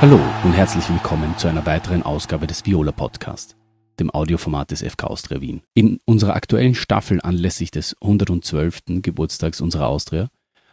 [0.00, 3.56] Hallo und herzlich willkommen zu einer weiteren Ausgabe des Viola Podcast,
[3.98, 5.62] dem Audioformat des FK Austria Wien.
[5.74, 9.02] In unserer aktuellen Staffel anlässlich des 112.
[9.02, 10.28] Geburtstags unserer Austria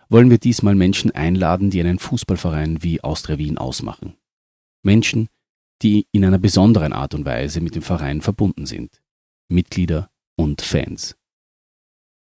[0.10, 4.16] wollen wir diesmal Menschen einladen, die einen Fußballverein wie Austria Wien ausmachen.
[4.84, 5.30] Menschen,
[5.82, 9.02] die in einer besonderen Art und Weise mit dem Verein verbunden sind.
[9.50, 11.16] Mitglieder und Fans.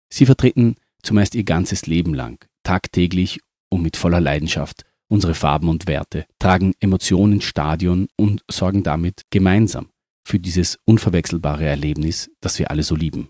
[0.10, 3.40] Sie vertreten zumeist ihr ganzes Leben lang, tagtäglich
[3.70, 9.24] und mit voller Leidenschaft unsere Farben und Werte, tragen Emotionen ins Stadion und sorgen damit
[9.30, 9.90] gemeinsam
[10.26, 13.30] für dieses unverwechselbare Erlebnis, das wir alle so lieben.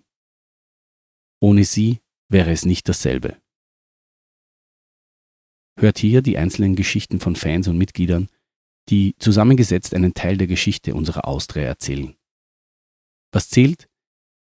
[1.42, 2.00] Ohne sie
[2.30, 3.42] wäre es nicht dasselbe.
[5.80, 8.30] Hört hier die einzelnen Geschichten von Fans und Mitgliedern,
[8.90, 12.16] die zusammengesetzt einen Teil der Geschichte unserer Austria erzählen.
[13.32, 13.90] Was zählt,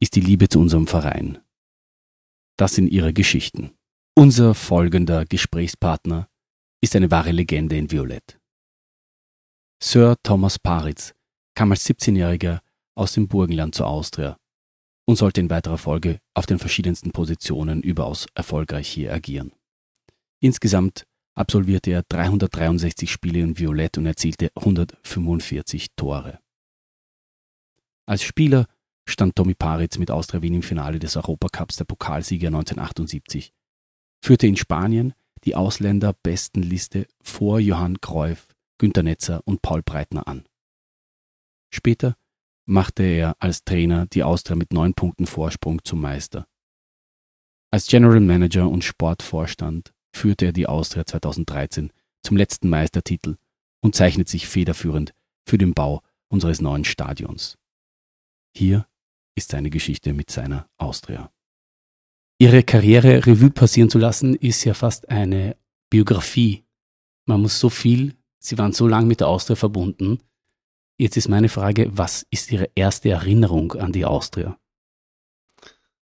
[0.01, 1.39] ist die Liebe zu unserem Verein.
[2.57, 3.71] Das sind ihre Geschichten.
[4.15, 6.28] Unser folgender Gesprächspartner
[6.81, 8.39] ist eine wahre Legende in Violett.
[9.81, 11.13] Sir Thomas Paritz
[11.55, 12.59] kam als 17-Jähriger
[12.95, 14.37] aus dem Burgenland zur Austria
[15.05, 19.51] und sollte in weiterer Folge auf den verschiedensten Positionen überaus erfolgreich hier agieren.
[20.41, 21.05] Insgesamt
[21.35, 26.39] absolvierte er 363 Spiele in Violett und erzielte 145 Tore.
[28.05, 28.67] Als Spieler
[29.07, 33.53] stand Tommy Paritz mit Austria Wien im Finale des Europacups der Pokalsieger 1978,
[34.23, 35.13] führte in Spanien
[35.45, 40.47] die Ausländerbestenliste vor Johann Cruyff, Günter Netzer und Paul Breitner an.
[41.73, 42.15] Später
[42.65, 46.47] machte er als Trainer die Austria mit neun Punkten Vorsprung zum Meister.
[47.71, 51.91] Als General Manager und Sportvorstand führte er die Austria 2013
[52.23, 53.37] zum letzten Meistertitel
[53.81, 55.13] und zeichnet sich federführend
[55.47, 57.57] für den Bau unseres neuen Stadions.
[58.55, 58.87] Hier
[59.35, 61.31] ist seine Geschichte mit seiner Austria.
[62.41, 65.57] Ihre Karriere Revue passieren zu lassen, ist ja fast eine
[65.89, 66.63] Biografie.
[67.25, 70.19] Man muss so viel, Sie waren so lange mit der Austria verbunden.
[70.97, 74.57] Jetzt ist meine Frage, was ist Ihre erste Erinnerung an die Austria?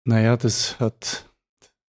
[0.04, 1.28] Naja, das hat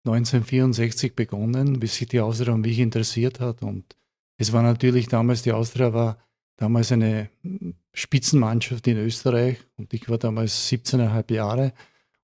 [0.05, 3.63] 1964 begonnen, bis sich die Austria an mich interessiert hat.
[3.63, 3.97] Und
[4.39, 6.19] es war natürlich damals, die Austria war
[6.57, 7.31] damals eine
[7.93, 11.73] Spitzenmannschaft in Österreich und ich war damals 17,5 Jahre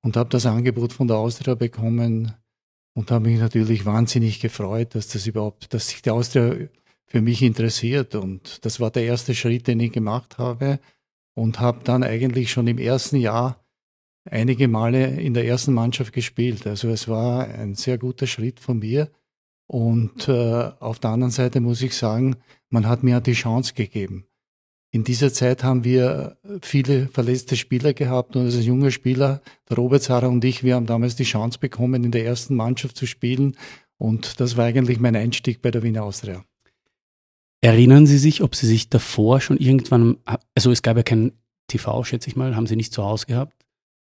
[0.03, 2.35] und habe das Angebot von der Austria bekommen
[2.95, 6.69] und habe mich natürlich wahnsinnig gefreut, dass das überhaupt, dass sich die Austria
[7.07, 10.81] für mich interessiert und das war der erste Schritt, den ich gemacht habe
[11.35, 13.63] und habe dann eigentlich schon im ersten Jahr
[14.25, 16.67] einige Male in der ersten Mannschaft gespielt.
[16.67, 19.11] Also es war ein sehr guter Schritt von mir.
[19.67, 22.37] Und äh, auf der anderen Seite muss ich sagen,
[22.69, 24.27] man hat mir die Chance gegeben.
[24.95, 30.03] In dieser Zeit haben wir viele verletzte Spieler gehabt und als junger Spieler, der Robert
[30.03, 33.57] Zara und ich, wir haben damals die Chance bekommen, in der ersten Mannschaft zu spielen.
[33.97, 36.45] Und das war eigentlich mein Einstieg bei der Wiener Austria.
[37.63, 40.19] Erinnern Sie sich, ob Sie sich davor schon irgendwann,
[40.55, 41.33] also es gab ja kein
[41.69, 43.62] TV, schätze ich mal, haben Sie nicht zu Hause gehabt?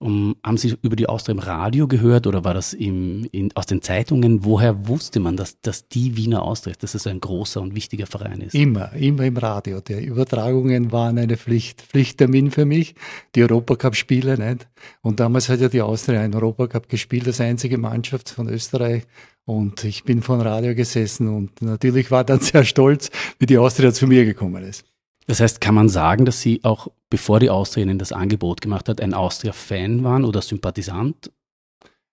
[0.03, 3.67] Um, haben Sie über die Austria im Radio gehört oder war das im, in, aus
[3.67, 4.47] den Zeitungen?
[4.47, 8.41] Woher wusste man, dass, dass die Wiener Austria, dass es ein großer und wichtiger Verein
[8.41, 8.55] ist?
[8.55, 9.83] Immer, immer im Radio.
[9.83, 12.95] Die Übertragungen waren eine Pflicht, Pflichttermin für mich.
[13.35, 14.71] Die Europacup-Spiele, nicht?
[15.03, 19.03] Und damals hat ja die Austria einen Europacup gespielt, als einzige Mannschaft von Österreich.
[19.45, 23.59] Und ich bin vor dem Radio gesessen und natürlich war dann sehr stolz, wie die
[23.59, 24.87] Austria zu mir gekommen ist.
[25.31, 28.89] Das heißt, kann man sagen, dass Sie auch, bevor die Austria Ihnen das Angebot gemacht
[28.89, 31.31] hat, ein Austria-Fan waren oder Sympathisant?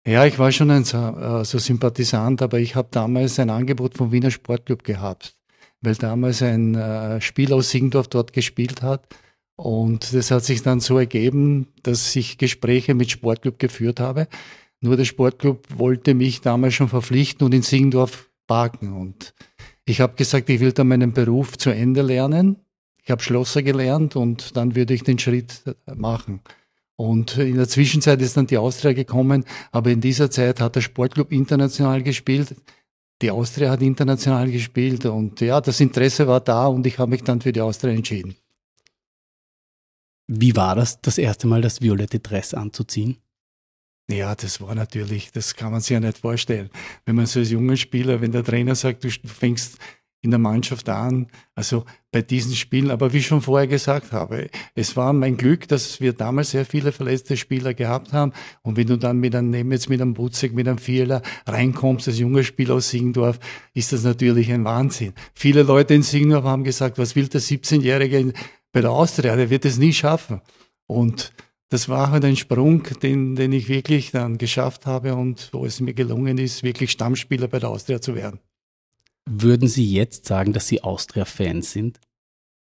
[0.05, 3.97] Ja, ich war schon ein so, äh, so Sympathisant, aber ich habe damals ein Angebot
[3.97, 5.35] vom Wiener Sportclub gehabt,
[5.81, 9.07] weil damals ein äh, Spiel aus Singdorf dort gespielt hat.
[9.55, 14.27] Und das hat sich dann so ergeben, dass ich Gespräche mit Sportclub geführt habe.
[14.79, 18.95] Nur der Sportclub wollte mich damals schon verpflichten und in Singdorf parken.
[18.95, 19.33] Und
[19.85, 22.57] ich habe gesagt, ich will da meinen Beruf zu Ende lernen
[23.07, 25.63] ich habe Schlosser gelernt und dann würde ich den Schritt
[25.95, 26.41] machen.
[26.97, 30.81] Und in der Zwischenzeit ist dann die Austria gekommen, aber in dieser Zeit hat der
[30.81, 32.53] Sportclub international gespielt.
[33.21, 37.23] Die Austria hat international gespielt und ja, das Interesse war da und ich habe mich
[37.23, 38.35] dann für die Austria entschieden.
[40.27, 43.15] Wie war das, das erste Mal das violette Dress anzuziehen?
[44.09, 46.69] Ja, das war natürlich, das kann man sich ja nicht vorstellen.
[47.05, 49.77] Wenn man so als junger Spieler, wenn der Trainer sagt, du fängst
[50.21, 52.91] in der Mannschaft an, also bei diesen Spielen.
[52.91, 56.65] Aber wie ich schon vorher gesagt habe, es war mein Glück, dass wir damals sehr
[56.65, 58.33] viele verletzte Spieler gehabt haben.
[58.63, 62.07] Und wenn du dann mit einem, nehmen jetzt mit einem Butzek, mit einem Vierler reinkommst,
[62.07, 63.39] als junger Spieler aus Siegendorf,
[63.73, 65.13] ist das natürlich ein Wahnsinn.
[65.33, 68.33] Viele Leute in Siegendorf haben gesagt, was will der 17-Jährige
[68.71, 69.35] bei der Austria?
[69.35, 70.41] Der wird es nie schaffen.
[70.87, 71.31] Und
[71.69, 75.81] das war halt ein Sprung, den, den ich wirklich dann geschafft habe und wo es
[75.81, 78.39] mir gelungen ist, wirklich Stammspieler bei der Austria zu werden.
[79.29, 81.99] Würden Sie jetzt sagen, dass Sie Austria-Fans sind?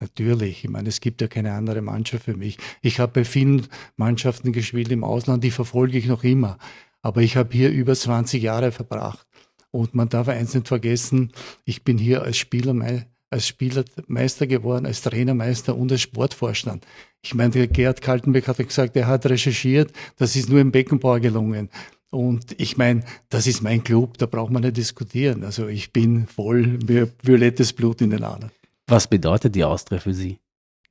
[0.02, 2.58] Natürlich, ich meine, es gibt ja keine andere Mannschaft für mich.
[2.82, 6.58] Ich habe bei vielen Mannschaften gespielt im Ausland, die verfolge ich noch immer.
[7.02, 9.26] Aber ich habe hier über 20 Jahre verbracht.
[9.72, 11.32] Und man darf eins nicht vergessen,
[11.64, 16.86] ich bin hier als Spieler, als Spielermeister geworden, als Trainermeister und als Sportvorstand.
[17.22, 21.22] Ich meine, der Gerhard Kaltenbeck hat gesagt, er hat recherchiert, das ist nur im Beckenbauer
[21.22, 21.70] gelungen.
[22.12, 25.44] Und ich meine, das ist mein Club, da braucht man nicht diskutieren.
[25.44, 26.78] Also ich bin voll
[27.24, 28.52] violettes Blut in den Adern.
[28.88, 30.38] Was bedeutet die Austria für Sie?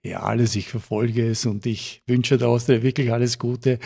[0.02, 0.56] Ja, alles.
[0.56, 3.78] Ich verfolge es und ich wünsche der Austria wirklich alles Gute.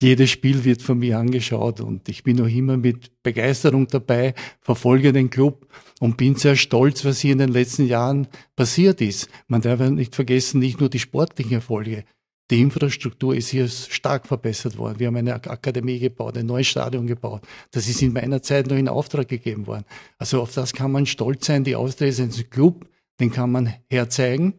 [0.00, 5.12] Jedes Spiel wird von mir angeschaut und ich bin noch immer mit Begeisterung dabei, verfolge
[5.12, 5.66] den Club
[5.98, 9.28] und bin sehr stolz, was hier in den letzten Jahren passiert ist.
[9.48, 12.04] Man darf nicht vergessen, nicht nur die sportlichen Erfolge.
[12.50, 14.98] Die Infrastruktur ist hier stark verbessert worden.
[14.98, 17.42] Wir haben eine Akademie gebaut, ein neues Stadion gebaut.
[17.72, 19.84] Das ist in meiner Zeit noch in Auftrag gegeben worden.
[20.16, 21.64] Also auf das kann man stolz sein.
[21.64, 22.88] Die Austria ist ein Club,
[23.20, 24.54] den kann man herzeigen.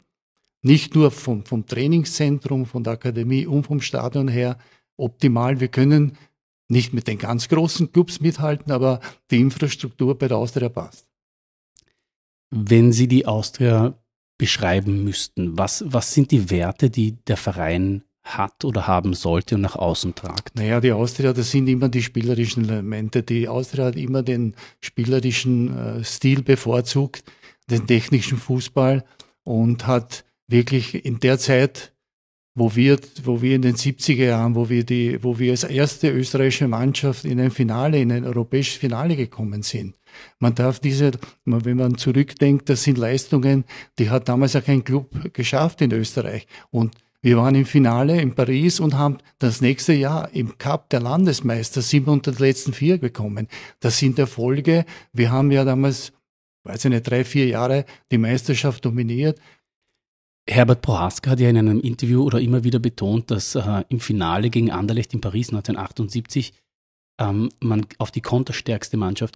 [0.62, 4.59] Nicht nur vom, vom Trainingszentrum, von der Akademie und vom Stadion her,
[4.97, 5.59] optimal.
[5.59, 6.18] Wir können
[6.68, 9.00] nicht mit den ganz großen Clubs mithalten, aber
[9.31, 11.07] die Infrastruktur bei der Austria passt.
[12.51, 13.95] Wenn Sie die Austria
[14.39, 19.62] beschreiben müssten, was, was sind die Werte, die der Verein hat oder haben sollte und
[19.62, 20.56] nach außen tragt?
[20.56, 23.21] Naja, die Austria, das sind immer die spielerischen Elemente.
[23.21, 27.24] Die Austria hat immer den spielerischen äh, Stil bevorzugt,
[27.69, 29.03] den technischen Fußball
[29.44, 31.94] und hat wirklich in der Zeit
[32.56, 36.09] wo wir, wo wir in den 70er Jahren, wo wir die, wo wir als erste
[36.09, 39.95] österreichische Mannschaft in ein Finale, in ein europäisches Finale gekommen sind.
[40.39, 41.12] Man darf diese,
[41.45, 43.66] wenn man zurückdenkt, das sind Leistungen,
[43.98, 46.48] die hat damals auch kein Club geschafft in Österreich.
[46.71, 51.01] Und wir waren im Finale in Paris und haben das nächste Jahr im Cup der
[51.01, 53.48] Landesmeister sind unter die letzten vier gekommen.
[53.81, 54.86] Das sind Erfolge.
[55.12, 56.13] Wir haben ja damals,
[56.63, 59.38] weiß ich nicht, drei, vier Jahre die Meisterschaft dominiert.
[60.50, 64.50] Herbert Prohaska hat ja in einem Interview oder immer wieder betont, dass äh, im Finale
[64.50, 66.54] gegen Anderlecht in Paris 1978
[67.19, 69.36] ähm, man auf die konterstärkste Mannschaft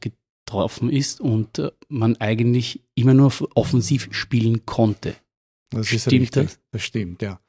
[0.53, 5.15] getroffen ist und äh, man eigentlich immer nur offensiv spielen konnte.
[5.71, 6.31] Das stimmt richtig.
[6.31, 6.59] das?
[6.71, 7.39] Das stimmt, ja.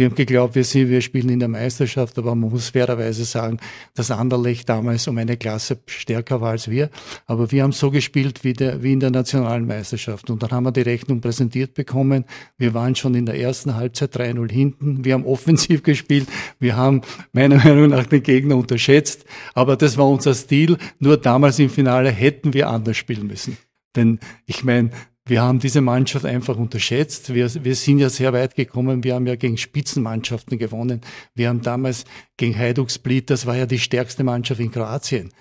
[0.00, 3.58] Wir haben geglaubt, wir, sind, wir spielen in der Meisterschaft, aber man muss fairerweise sagen,
[3.94, 6.88] dass Anderlecht damals um eine Klasse stärker war als wir.
[7.26, 10.30] Aber wir haben so gespielt wie, der, wie in der nationalen Meisterschaft.
[10.30, 12.24] Und dann haben wir die Rechnung präsentiert bekommen.
[12.56, 15.04] Wir waren schon in der ersten Halbzeit 3-0 hinten.
[15.04, 16.28] Wir haben offensiv gespielt.
[16.58, 17.02] Wir haben
[17.32, 19.26] meiner Meinung nach den Gegner unterschätzt.
[19.52, 20.78] Aber das war unser Stil.
[20.98, 23.58] Nur damals im Finale hätten wir anders spielen müssen.
[23.96, 24.92] Denn ich meine,
[25.26, 27.32] wir haben diese Mannschaft einfach unterschätzt.
[27.34, 29.04] Wir, wir sind ja sehr weit gekommen.
[29.04, 31.02] Wir haben ja gegen Spitzenmannschaften gewonnen.
[31.34, 32.04] Wir haben damals
[32.36, 35.32] gegen Hajduk Split, das war ja die stärkste Mannschaft in Kroatien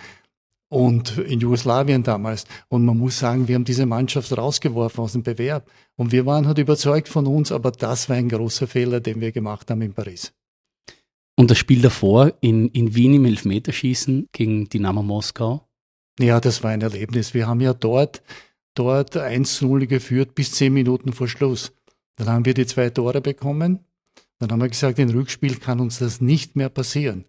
[0.70, 2.46] und in Jugoslawien damals.
[2.70, 5.70] Und man muss sagen, wir haben diese Mannschaft rausgeworfen aus dem Bewerb.
[5.96, 9.32] Und wir waren halt überzeugt von uns, aber das war ein großer Fehler, den wir
[9.32, 10.34] gemacht haben in Paris.
[11.36, 15.66] Und das Spiel davor in, in Wien im Elfmeterschießen gegen Dynamo Moskau?
[16.20, 17.34] Ja, das war ein Erlebnis.
[17.34, 18.22] Wir haben ja dort
[18.76, 21.72] dort 1-0 geführt bis 10 Minuten vor Schluss.
[22.16, 23.80] Dann haben wir die zwei Tore bekommen.
[24.40, 27.26] Dann haben wir gesagt, im Rückspiel kann uns das nicht mehr passieren.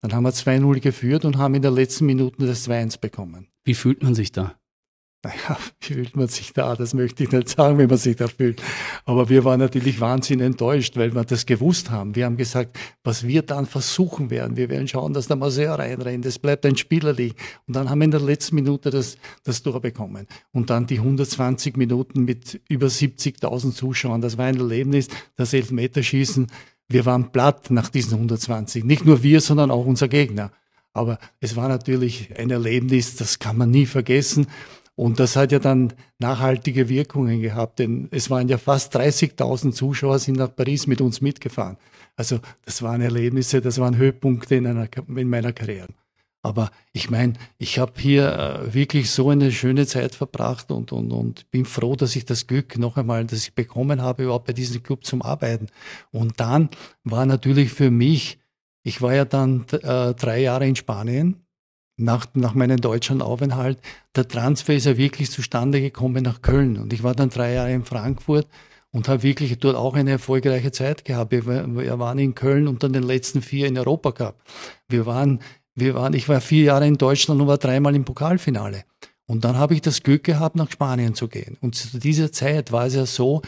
[0.00, 3.48] Dann haben wir 2-0 geführt und haben in der letzten Minute das 2-1 bekommen.
[3.64, 4.58] Wie fühlt man sich da?
[5.22, 6.74] Naja, fühlt man sich da?
[6.76, 8.62] Das möchte ich nicht sagen, wie man sich da fühlt.
[9.04, 12.14] Aber wir waren natürlich wahnsinnig enttäuscht, weil wir das gewusst haben.
[12.14, 16.26] Wir haben gesagt, was wir dann versuchen werden, wir werden schauen, dass der Maseur reinrennt.
[16.26, 17.36] Es bleibt ein Spieler liegen.
[17.66, 20.26] Und dann haben wir in der letzten Minute das, das Tor bekommen.
[20.52, 24.20] Und dann die 120 Minuten mit über 70.000 Zuschauern.
[24.20, 26.46] Das war ein Erlebnis, das Elfmeterschießen.
[26.88, 28.84] Wir waren platt nach diesen 120.
[28.84, 30.52] Nicht nur wir, sondern auch unser Gegner.
[30.92, 34.46] Aber es war natürlich ein Erlebnis, das kann man nie vergessen.
[34.96, 40.18] Und das hat ja dann nachhaltige Wirkungen gehabt, denn es waren ja fast 30.000 Zuschauer
[40.18, 41.76] sind nach Paris mit uns mitgefahren.
[42.16, 45.88] Also das waren Erlebnisse, das waren Höhepunkte in, einer, in meiner Karriere.
[46.42, 51.10] Aber ich meine, ich habe hier äh, wirklich so eine schöne Zeit verbracht und, und,
[51.10, 54.52] und bin froh, dass ich das Glück noch einmal, dass ich bekommen habe, überhaupt bei
[54.52, 55.66] diesem Club zum Arbeiten.
[56.12, 56.70] Und dann
[57.04, 58.38] war natürlich für mich,
[58.82, 61.45] ich war ja dann äh, drei Jahre in Spanien
[61.96, 63.78] nach, nach meinem deutschen Aufenthalt,
[64.14, 66.76] der Transfer ist ja wirklich zustande gekommen nach Köln.
[66.76, 68.46] Und ich war dann drei Jahre in Frankfurt
[68.90, 71.32] und habe wirklich dort auch eine erfolgreiche Zeit gehabt.
[71.32, 74.42] Wir, wir waren in Köln unter den letzten vier in Europa Cup.
[74.88, 75.40] Wir waren,
[75.74, 78.84] wir waren, ich war vier Jahre in Deutschland und war dreimal im Pokalfinale.
[79.26, 81.56] Und dann habe ich das Glück gehabt, nach Spanien zu gehen.
[81.60, 83.42] Und zu dieser Zeit war es ja so,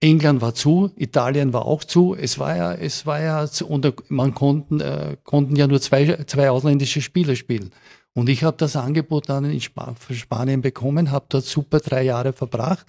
[0.00, 2.14] England war zu, Italien war auch zu.
[2.14, 6.50] Es war ja, es war ja, und man konnten, äh, konnten ja nur zwei, zwei
[6.50, 7.70] ausländische Spieler spielen.
[8.14, 9.74] Und ich habe das Angebot dann in Sp
[10.12, 12.86] Spanien bekommen, habe dort super drei Jahre verbracht.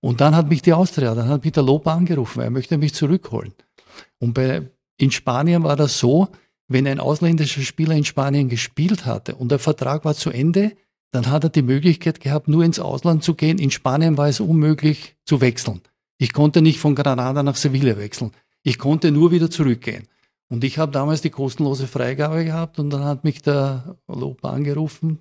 [0.00, 2.94] Und dann hat mich die Austria, dann hat mich der Lob angerufen, er möchte mich
[2.94, 3.52] zurückholen.
[4.20, 6.28] Und bei, in Spanien war das so,
[6.68, 10.72] wenn ein ausländischer Spieler in Spanien gespielt hatte und der Vertrag war zu Ende,
[11.10, 13.58] dann hat er die Möglichkeit gehabt, nur ins Ausland zu gehen.
[13.58, 15.80] In Spanien war es unmöglich zu wechseln.
[16.18, 18.32] Ich konnte nicht von Granada nach Sevilla wechseln.
[18.62, 20.08] Ich konnte nur wieder zurückgehen.
[20.48, 25.20] Und ich habe damals die kostenlose Freigabe gehabt und dann hat mich der Lob angerufen,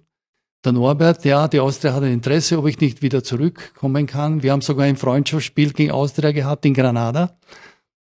[0.66, 4.42] der Norbert, ja, die Austria hat ein Interesse, ob ich nicht wieder zurückkommen kann.
[4.42, 7.38] Wir haben sogar ein Freundschaftsspiel gegen Austria gehabt in Granada.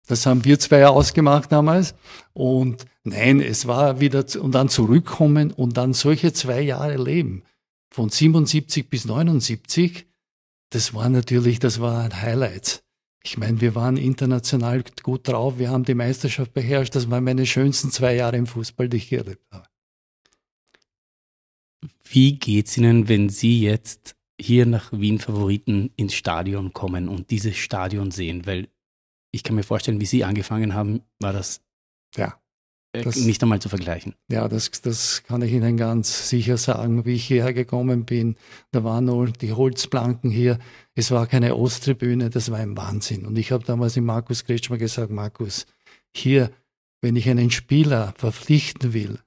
[0.09, 1.95] Das haben wir zwei ausgemacht damals.
[2.33, 7.45] Und nein, es war wieder, und dann zurückkommen und dann solche zwei Jahre leben.
[7.89, 10.07] Von 77 bis 79.
[10.71, 12.85] Das war natürlich, das war ein Highlight.
[13.23, 16.95] Ich meine, wir waren international gut drauf, wir haben die Meisterschaft beherrscht.
[16.95, 19.69] Das waren meine schönsten zwei Jahre im Fußball, die ich erlebt habe.
[22.05, 27.57] Wie geht's Ihnen, wenn Sie jetzt hier nach Wien Favoriten ins Stadion kommen und dieses
[27.57, 28.47] Stadion sehen?
[28.47, 28.69] Weil
[29.33, 31.63] ich kann mir vorstellen, wie Sie angefangen haben, war das
[32.17, 32.41] ja.
[32.93, 34.15] Äh, das, nicht einmal zu vergleichen.
[34.31, 37.05] Ja, das, das kann ich Ihnen ganz sicher sagen.
[37.05, 38.37] Wie ich hierher gekommen bin,
[38.73, 40.59] da waren nur die Holzplanken hier.
[40.95, 43.27] Es war keine Osttribüne, das war ein Wahnsinn.
[43.27, 45.67] Und ich habe damals dem Markus Kretschmer gesagt, Markus,
[46.15, 46.51] hier,
[47.01, 49.19] wenn ich einen Spieler verpflichten will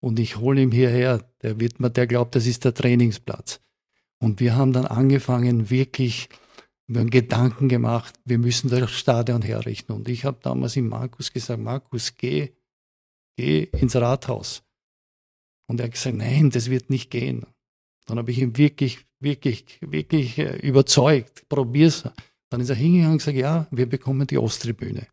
[0.00, 3.60] und ich hole ihn hierher, der wird mir, der glaubt, das ist der Trainingsplatz.
[4.18, 6.28] Und wir haben dann angefangen, wirklich,
[6.86, 9.92] wir haben Gedanken gemacht, wir müssen das Stadion herrichten.
[9.92, 12.50] Und ich habe damals ihm Markus gesagt, Markus, geh
[13.36, 14.62] geh ins Rathaus.
[15.68, 17.46] Und er hat gesagt, nein, das wird nicht gehen.
[18.06, 22.04] Dann habe ich ihn wirklich, wirklich, wirklich äh, überzeugt, probier's.
[22.50, 25.06] Dann ist er hingegangen und gesagt, ja, wir bekommen die Osttribüne.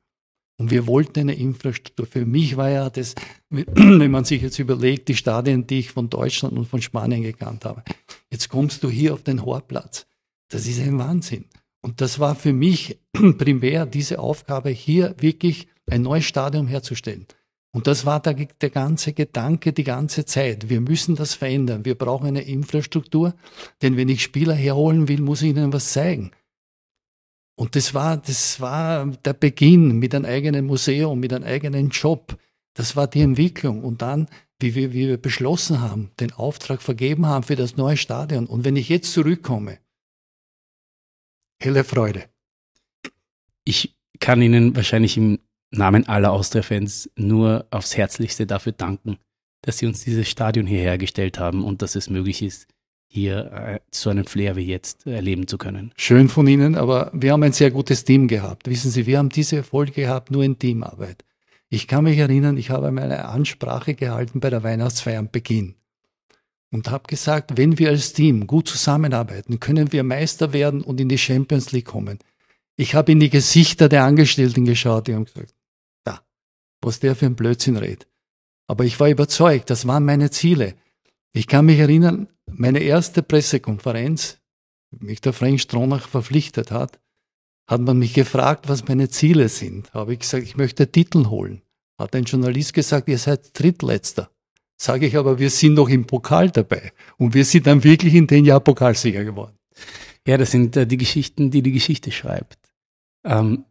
[0.59, 2.05] Und wir wollten eine Infrastruktur.
[2.05, 3.15] Für mich war ja das,
[3.49, 7.63] wenn man sich jetzt überlegt, die Stadien, die ich von Deutschland und von Spanien gekannt
[7.63, 7.83] habe.
[8.29, 10.05] Jetzt kommst du hier auf den Horplatz.
[10.49, 11.45] Das ist ein Wahnsinn.
[11.81, 12.99] Und das war für mich
[13.37, 17.25] primär diese Aufgabe, hier wirklich ein neues Stadion herzustellen.
[17.71, 20.69] Und das war der, der ganze Gedanke die ganze Zeit.
[20.69, 21.85] Wir müssen das verändern.
[21.85, 23.35] Wir brauchen eine Infrastruktur,
[23.81, 26.31] denn wenn ich Spieler herholen will, muss ich ihnen was zeigen.
[27.55, 32.39] Und das war, das war der Beginn mit einem eigenen Museum, mit einem eigenen Job.
[32.73, 33.83] Das war die Entwicklung.
[33.83, 37.97] Und dann, wie wir, wie wir beschlossen haben, den Auftrag vergeben haben für das neue
[37.97, 38.47] Stadion.
[38.47, 39.77] Und wenn ich jetzt zurückkomme,
[41.61, 42.29] helle Freude.
[43.65, 45.39] Ich kann Ihnen wahrscheinlich im
[45.71, 49.17] Namen aller Austria-Fans nur aufs Herzlichste dafür danken,
[49.61, 52.67] dass sie uns dieses Stadion hierher gestellt haben und dass es möglich ist,
[53.07, 55.91] hier äh, so einen Flair wie jetzt erleben zu können.
[55.97, 58.69] Schön von Ihnen, aber wir haben ein sehr gutes Team gehabt.
[58.69, 61.25] Wissen Sie, wir haben diese Erfolge gehabt nur in Teamarbeit.
[61.69, 65.75] Ich kann mich erinnern, ich habe meine Ansprache gehalten bei der Weihnachtsfeier am Beginn
[66.71, 71.09] und habe gesagt, wenn wir als Team gut zusammenarbeiten, können wir Meister werden und in
[71.09, 72.19] die Champions League kommen.
[72.75, 75.53] Ich habe in die Gesichter der Angestellten geschaut, die haben gesagt,
[76.81, 78.07] was der für ein Blödsinn redet.
[78.67, 80.75] Aber ich war überzeugt, das waren meine Ziele.
[81.33, 84.37] Ich kann mich erinnern, meine erste Pressekonferenz,
[84.91, 86.99] mich der Frank Stronach verpflichtet hat,
[87.67, 89.93] hat man mich gefragt, was meine Ziele sind.
[89.93, 91.61] Habe ich gesagt, ich möchte Titel holen.
[91.99, 94.31] Hat ein Journalist gesagt, ihr seid Drittletzter.
[94.75, 96.93] Sage ich aber, wir sind noch im Pokal dabei.
[97.17, 99.57] Und wir sind dann wirklich in den Jahr Pokalsieger geworden.
[100.25, 102.57] Ja, das sind äh, die Geschichten, die die Geschichte schreibt.
[103.23, 103.65] Ähm,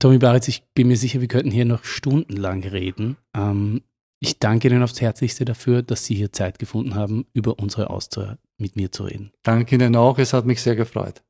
[0.00, 3.18] Tommy Baritz, ich bin mir sicher, wir könnten hier noch stundenlang reden.
[3.36, 3.82] Ähm,
[4.18, 8.38] ich danke Ihnen aufs Herzlichste dafür, dass Sie hier Zeit gefunden haben, über unsere Austria
[8.56, 9.30] mit mir zu reden.
[9.42, 11.22] Danke Ihnen auch, es hat mich sehr gefreut.